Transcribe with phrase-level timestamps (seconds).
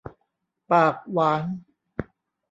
[0.69, 1.43] ปากหวาน